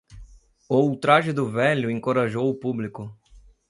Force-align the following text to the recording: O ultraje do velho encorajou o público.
O 0.67 0.77
ultraje 0.79 1.31
do 1.31 1.47
velho 1.47 1.91
encorajou 1.91 2.49
o 2.49 2.55
público. 2.55 3.15